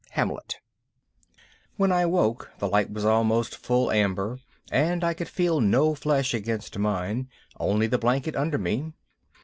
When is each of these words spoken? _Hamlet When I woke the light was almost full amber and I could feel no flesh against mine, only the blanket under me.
_Hamlet 0.13 0.55
When 1.77 1.91
I 1.91 2.07
woke 2.07 2.49
the 2.57 2.67
light 2.67 2.89
was 2.91 3.05
almost 3.05 3.55
full 3.55 3.91
amber 3.91 4.39
and 4.71 5.03
I 5.03 5.13
could 5.13 5.29
feel 5.29 5.61
no 5.61 5.93
flesh 5.93 6.33
against 6.33 6.75
mine, 6.79 7.29
only 7.59 7.85
the 7.85 7.99
blanket 7.99 8.35
under 8.35 8.57
me. 8.57 8.93